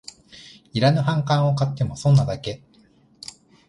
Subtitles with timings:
[0.73, 2.63] いらぬ反感を買っても損なだけ